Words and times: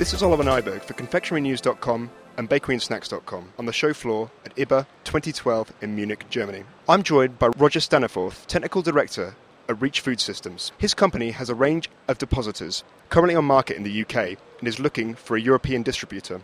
This 0.00 0.14
is 0.14 0.22
Oliver 0.22 0.44
Nieburg 0.44 0.80
for 0.80 0.94
confectionerynews.com 0.94 2.10
and 2.38 2.48
bakeryandsnacks.com 2.48 3.52
on 3.58 3.66
the 3.66 3.72
show 3.74 3.92
floor 3.92 4.30
at 4.46 4.56
IBA 4.56 4.86
2012 5.04 5.74
in 5.82 5.94
Munich, 5.94 6.24
Germany. 6.30 6.64
I'm 6.88 7.02
joined 7.02 7.38
by 7.38 7.48
Roger 7.48 7.80
Staniforth, 7.80 8.46
Technical 8.46 8.80
Director 8.80 9.34
at 9.68 9.78
Reach 9.82 10.00
Food 10.00 10.18
Systems. 10.18 10.72
His 10.78 10.94
company 10.94 11.32
has 11.32 11.50
a 11.50 11.54
range 11.54 11.90
of 12.08 12.16
depositors 12.16 12.82
currently 13.10 13.34
on 13.34 13.44
market 13.44 13.76
in 13.76 13.82
the 13.82 14.00
UK 14.00 14.38
and 14.58 14.66
is 14.66 14.80
looking 14.80 15.14
for 15.14 15.36
a 15.36 15.40
European 15.42 15.82
distributor. 15.82 16.40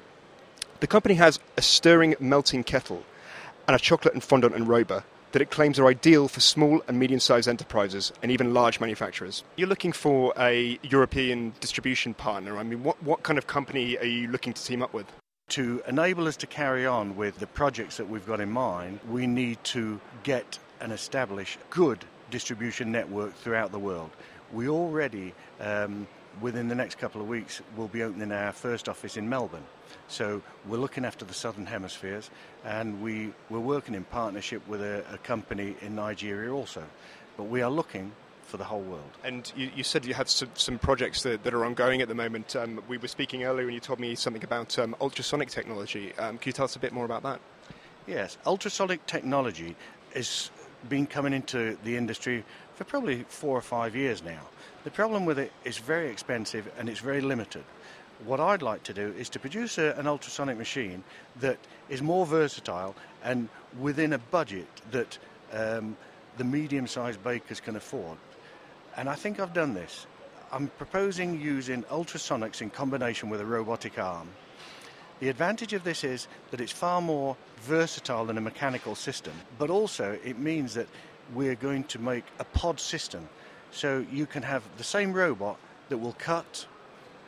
The 0.80 0.86
company 0.86 1.14
has 1.14 1.40
a 1.56 1.62
stirring 1.62 2.14
melting 2.20 2.62
kettle 2.62 3.04
and 3.66 3.74
a 3.74 3.80
chocolate 3.80 4.12
and 4.12 4.22
fondant 4.22 4.54
enrober 4.54 5.02
that 5.32 5.42
it 5.42 5.50
claims 5.50 5.78
are 5.78 5.86
ideal 5.86 6.28
for 6.28 6.40
small 6.40 6.82
and 6.88 6.98
medium 6.98 7.20
sized 7.20 7.48
enterprises 7.48 8.12
and 8.22 8.30
even 8.30 8.54
large 8.54 8.80
manufacturers. 8.80 9.44
You're 9.56 9.68
looking 9.68 9.92
for 9.92 10.32
a 10.38 10.78
European 10.82 11.52
distribution 11.60 12.14
partner. 12.14 12.56
I 12.58 12.62
mean, 12.62 12.82
what, 12.82 13.02
what 13.02 13.22
kind 13.22 13.38
of 13.38 13.46
company 13.46 13.98
are 13.98 14.04
you 14.04 14.28
looking 14.28 14.52
to 14.52 14.62
team 14.62 14.82
up 14.82 14.92
with? 14.92 15.06
To 15.50 15.82
enable 15.86 16.26
us 16.26 16.36
to 16.38 16.46
carry 16.46 16.86
on 16.86 17.16
with 17.16 17.38
the 17.38 17.46
projects 17.46 17.98
that 17.98 18.08
we've 18.08 18.26
got 18.26 18.40
in 18.40 18.50
mind, 18.50 18.98
we 19.08 19.26
need 19.26 19.62
to 19.64 20.00
get 20.24 20.58
and 20.80 20.92
establish 20.92 21.58
good 21.70 22.04
distribution 22.30 22.90
network 22.90 23.34
throughout 23.34 23.72
the 23.72 23.78
world. 23.78 24.10
We 24.52 24.68
already, 24.68 25.34
um, 25.60 26.06
within 26.40 26.68
the 26.68 26.74
next 26.74 26.98
couple 26.98 27.20
of 27.20 27.28
weeks, 27.28 27.62
will 27.76 27.88
be 27.88 28.02
opening 28.02 28.32
our 28.32 28.52
first 28.52 28.88
office 28.88 29.16
in 29.16 29.28
Melbourne. 29.28 29.64
So 30.08 30.42
we're 30.66 30.78
looking 30.78 31.04
after 31.04 31.24
the 31.24 31.34
southern 31.34 31.66
hemispheres, 31.66 32.30
and 32.64 33.02
we, 33.02 33.32
we're 33.50 33.58
working 33.58 33.94
in 33.94 34.04
partnership 34.04 34.66
with 34.68 34.80
a, 34.80 35.04
a 35.12 35.18
company 35.18 35.76
in 35.80 35.94
Nigeria 35.96 36.52
also. 36.52 36.84
But 37.36 37.44
we 37.44 37.62
are 37.62 37.70
looking 37.70 38.12
for 38.46 38.56
the 38.56 38.64
whole 38.64 38.82
world. 38.82 39.10
And 39.24 39.50
you, 39.56 39.70
you 39.74 39.82
said 39.82 40.04
you 40.06 40.14
had 40.14 40.28
some, 40.28 40.50
some 40.54 40.78
projects 40.78 41.22
that, 41.24 41.42
that, 41.42 41.52
are 41.52 41.64
ongoing 41.64 42.00
at 42.00 42.08
the 42.08 42.14
moment. 42.14 42.54
Um, 42.54 42.80
we 42.88 42.96
were 42.96 43.08
speaking 43.08 43.44
earlier 43.44 43.66
and 43.66 43.74
you 43.74 43.80
told 43.80 43.98
me 43.98 44.14
something 44.14 44.44
about 44.44 44.78
um, 44.78 44.94
ultrasonic 45.00 45.48
technology. 45.48 46.14
Um, 46.16 46.38
can 46.38 46.50
you 46.50 46.52
tell 46.52 46.64
us 46.64 46.76
a 46.76 46.78
bit 46.78 46.92
more 46.92 47.04
about 47.04 47.24
that? 47.24 47.40
Yes, 48.06 48.38
ultrasonic 48.46 49.04
technology 49.06 49.74
has 50.14 50.50
been 50.88 51.06
coming 51.06 51.32
into 51.32 51.76
the 51.82 51.96
industry 51.96 52.44
for 52.76 52.84
probably 52.84 53.24
four 53.28 53.58
or 53.58 53.62
five 53.62 53.96
years 53.96 54.22
now. 54.22 54.42
The 54.84 54.90
problem 54.90 55.24
with 55.24 55.38
it 55.38 55.50
is 55.64 55.78
very 55.78 56.08
expensive 56.08 56.70
and 56.78 56.88
it's 56.88 57.00
very 57.00 57.20
limited. 57.20 57.64
What 58.24 58.40
I'd 58.40 58.62
like 58.62 58.82
to 58.84 58.94
do 58.94 59.14
is 59.18 59.28
to 59.30 59.38
produce 59.38 59.78
a, 59.78 59.94
an 59.98 60.06
ultrasonic 60.06 60.56
machine 60.56 61.04
that 61.40 61.58
is 61.88 62.02
more 62.02 62.26
versatile 62.26 62.94
and 63.22 63.48
within 63.78 64.12
a 64.12 64.18
budget 64.18 64.68
that 64.90 65.18
um, 65.52 65.96
the 66.38 66.44
medium 66.44 66.86
sized 66.86 67.22
bakers 67.22 67.60
can 67.60 67.76
afford. 67.76 68.18
And 68.96 69.08
I 69.08 69.14
think 69.14 69.38
I've 69.38 69.52
done 69.52 69.74
this. 69.74 70.06
I'm 70.50 70.68
proposing 70.68 71.40
using 71.40 71.82
ultrasonics 71.84 72.62
in 72.62 72.70
combination 72.70 73.28
with 73.28 73.40
a 73.40 73.46
robotic 73.46 73.98
arm. 73.98 74.28
The 75.20 75.28
advantage 75.28 75.72
of 75.72 75.82
this 75.82 76.04
is 76.04 76.28
that 76.50 76.60
it's 76.60 76.72
far 76.72 77.00
more 77.00 77.36
versatile 77.62 78.26
than 78.26 78.38
a 78.38 78.42
mechanical 78.42 78.94
system, 78.94 79.32
but 79.58 79.70
also 79.70 80.18
it 80.24 80.38
means 80.38 80.74
that 80.74 80.88
we're 81.34 81.54
going 81.54 81.84
to 81.84 81.98
make 81.98 82.24
a 82.38 82.44
pod 82.44 82.78
system. 82.78 83.28
So 83.72 84.04
you 84.12 84.26
can 84.26 84.42
have 84.42 84.62
the 84.78 84.84
same 84.84 85.12
robot 85.12 85.58
that 85.88 85.98
will 85.98 86.14
cut, 86.18 86.66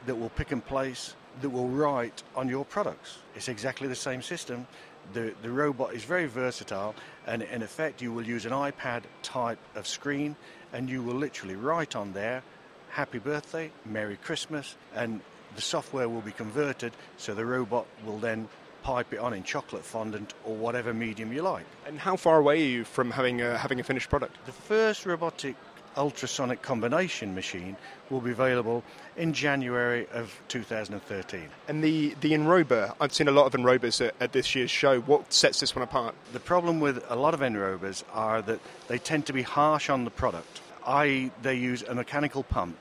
that 0.06 0.14
will 0.14 0.30
pick 0.30 0.52
and 0.52 0.64
place, 0.64 1.14
that 1.40 1.50
will 1.50 1.68
write 1.68 2.22
on 2.34 2.48
your 2.48 2.64
products. 2.64 3.18
It's 3.34 3.48
exactly 3.48 3.88
the 3.88 3.94
same 3.94 4.22
system. 4.22 4.66
The, 5.12 5.34
the 5.42 5.50
robot 5.50 5.94
is 5.94 6.04
very 6.04 6.26
versatile, 6.26 6.94
and 7.26 7.42
in 7.42 7.62
effect, 7.62 8.02
you 8.02 8.12
will 8.12 8.26
use 8.26 8.44
an 8.44 8.52
iPad 8.52 9.04
type 9.22 9.58
of 9.74 9.86
screen, 9.86 10.36
and 10.72 10.88
you 10.88 11.02
will 11.02 11.14
literally 11.14 11.56
write 11.56 11.96
on 11.96 12.12
there, 12.12 12.42
Happy 12.90 13.18
Birthday, 13.18 13.70
Merry 13.86 14.16
Christmas, 14.16 14.76
and 14.94 15.20
the 15.54 15.62
software 15.62 16.08
will 16.08 16.20
be 16.20 16.32
converted 16.32 16.92
so 17.16 17.34
the 17.34 17.44
robot 17.44 17.86
will 18.04 18.18
then 18.18 18.48
pipe 18.82 19.12
it 19.12 19.18
on 19.18 19.34
in 19.34 19.42
chocolate 19.42 19.84
fondant 19.84 20.34
or 20.44 20.54
whatever 20.54 20.94
medium 20.94 21.32
you 21.32 21.42
like. 21.42 21.64
And 21.86 21.98
how 21.98 22.16
far 22.16 22.38
away 22.38 22.62
are 22.62 22.66
you 22.66 22.84
from 22.84 23.10
having 23.10 23.42
a, 23.42 23.58
having 23.58 23.80
a 23.80 23.82
finished 23.82 24.08
product? 24.08 24.36
The 24.46 24.52
first 24.52 25.04
robotic 25.04 25.56
ultrasonic 25.98 26.62
combination 26.62 27.34
machine 27.34 27.76
will 28.08 28.20
be 28.20 28.30
available 28.30 28.82
in 29.16 29.32
January 29.32 30.06
of 30.12 30.40
2013. 30.48 31.48
And 31.66 31.84
the, 31.84 32.14
the 32.20 32.32
Enrober, 32.32 32.94
I've 33.00 33.12
seen 33.12 33.28
a 33.28 33.32
lot 33.32 33.46
of 33.46 33.60
Enrobers 33.60 34.00
at, 34.00 34.14
at, 34.20 34.32
this 34.32 34.54
year's 34.54 34.70
show. 34.70 35.00
What 35.00 35.32
sets 35.32 35.60
this 35.60 35.74
one 35.74 35.82
apart? 35.82 36.14
The 36.32 36.40
problem 36.40 36.80
with 36.80 37.04
a 37.08 37.16
lot 37.16 37.34
of 37.34 37.40
Enrobers 37.40 38.04
are 38.14 38.40
that 38.42 38.60
they 38.86 38.98
tend 38.98 39.26
to 39.26 39.32
be 39.32 39.42
harsh 39.42 39.90
on 39.90 40.04
the 40.04 40.10
product, 40.10 40.62
i.e., 40.86 41.30
they 41.42 41.56
use 41.56 41.82
a 41.82 41.94
mechanical 41.94 42.44
pump. 42.44 42.78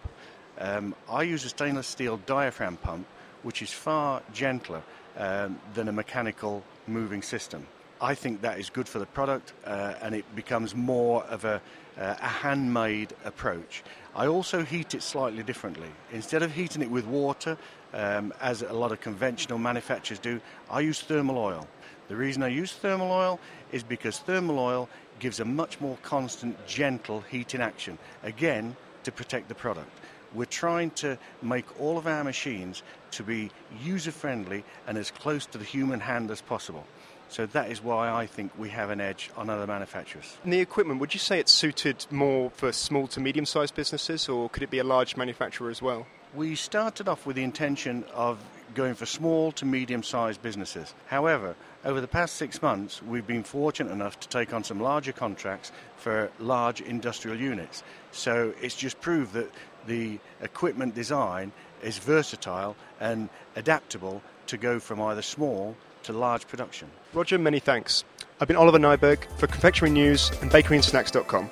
Um, 0.59 0.95
I 1.09 1.23
use 1.23 1.43
a 1.43 1.49
stainless 1.49 1.87
steel 1.87 2.17
diaphragm 2.25 2.77
pump, 2.77 3.07
which 3.43 3.61
is 3.61 3.71
far 3.71 4.21
gentler 4.33 4.83
um, 5.17 5.59
than 5.73 5.87
a 5.87 5.91
mechanical 5.91 6.63
moving 6.87 7.21
system. 7.21 7.65
I 7.99 8.13
think 8.13 8.41
that 8.41 8.59
is 8.59 8.69
good 8.69 8.87
for 8.87 8.99
the 8.99 9.05
product 9.07 9.53
uh, 9.65 9.95
and 10.01 10.13
it 10.13 10.23
becomes 10.35 10.75
more 10.75 11.23
of 11.25 11.45
a, 11.45 11.61
uh, 11.97 12.15
a 12.19 12.27
handmade 12.27 13.13
approach. 13.25 13.83
I 14.15 14.27
also 14.27 14.63
heat 14.63 14.93
it 14.93 15.01
slightly 15.01 15.41
differently. 15.41 15.89
Instead 16.11 16.43
of 16.43 16.51
heating 16.51 16.83
it 16.83 16.91
with 16.91 17.05
water, 17.07 17.57
um, 17.93 18.33
as 18.39 18.61
a 18.61 18.73
lot 18.73 18.91
of 18.91 19.01
conventional 19.01 19.57
manufacturers 19.57 20.19
do, 20.19 20.39
I 20.69 20.81
use 20.81 21.01
thermal 21.01 21.37
oil. 21.37 21.67
The 22.07 22.15
reason 22.15 22.43
I 22.43 22.49
use 22.49 22.73
thermal 22.73 23.11
oil 23.11 23.39
is 23.71 23.83
because 23.83 24.19
thermal 24.19 24.59
oil 24.59 24.89
gives 25.19 25.39
a 25.39 25.45
much 25.45 25.81
more 25.81 25.97
constant, 26.03 26.55
gentle 26.67 27.21
heating 27.21 27.61
action, 27.61 27.97
again, 28.23 28.75
to 29.03 29.11
protect 29.11 29.49
the 29.49 29.55
product. 29.55 29.89
We're 30.33 30.45
trying 30.45 30.91
to 30.91 31.17
make 31.41 31.79
all 31.81 31.97
of 31.97 32.05
our 32.05 32.23
machines 32.23 32.83
to 33.11 33.23
be 33.23 33.49
user 33.81 34.11
friendly 34.11 34.63
and 34.85 34.97
as 34.97 35.09
close 35.09 35.45
to 35.47 35.57
the 35.57 35.63
human 35.63 35.99
hand 35.99 36.29
as 36.29 36.41
possible. 36.41 36.85
So 37.29 37.45
that 37.47 37.71
is 37.71 37.83
why 37.83 38.09
I 38.09 38.25
think 38.25 38.51
we 38.57 38.69
have 38.69 38.89
an 38.89 39.01
edge 39.01 39.31
on 39.35 39.49
other 39.49 39.67
manufacturers. 39.67 40.37
And 40.43 40.53
the 40.53 40.59
equipment, 40.59 40.99
would 40.99 41.13
you 41.13 41.19
say 41.19 41.39
it's 41.39 41.51
suited 41.51 42.05
more 42.09 42.49
for 42.51 42.71
small 42.71 43.07
to 43.07 43.19
medium 43.19 43.45
sized 43.45 43.75
businesses, 43.75 44.29
or 44.29 44.49
could 44.49 44.63
it 44.63 44.69
be 44.69 44.79
a 44.79 44.83
large 44.83 45.17
manufacturer 45.17 45.69
as 45.69 45.81
well? 45.81 46.07
We 46.35 46.55
started 46.55 47.07
off 47.07 47.25
with 47.25 47.35
the 47.35 47.43
intention 47.43 48.03
of 48.13 48.39
going 48.75 48.95
for 48.95 49.05
small 49.05 49.51
to 49.53 49.65
medium 49.65 50.03
sized 50.03 50.41
businesses. 50.41 50.93
However, 51.07 51.55
over 51.85 52.01
the 52.01 52.07
past 52.07 52.35
six 52.35 52.61
months, 52.61 53.01
we've 53.01 53.25
been 53.25 53.43
fortunate 53.43 53.91
enough 53.91 54.19
to 54.19 54.27
take 54.27 54.53
on 54.53 54.63
some 54.63 54.79
larger 54.79 55.13
contracts 55.13 55.71
for 55.95 56.29
large 56.39 56.81
industrial 56.81 57.37
units. 57.39 57.83
So 58.11 58.53
it's 58.61 58.75
just 58.75 58.99
proved 58.99 59.33
that 59.33 59.49
the 59.85 60.19
equipment 60.41 60.95
design 60.95 61.51
is 61.81 61.97
versatile 61.97 62.75
and 62.99 63.29
adaptable 63.55 64.21
to 64.47 64.57
go 64.57 64.79
from 64.79 65.01
either 65.01 65.21
small 65.21 65.75
to 66.07 66.13
large 66.13 66.47
production. 66.47 66.89
Roger, 67.13 67.37
many 67.37 67.59
thanks. 67.59 68.03
I've 68.41 68.47
been 68.47 68.57
Oliver 68.57 68.79
Nieburg 68.79 69.23
for 69.39 69.47
Confectionery 69.47 69.91
News 69.91 70.31
and 70.41 70.51
BakeryandSnacks.com. 70.51 71.49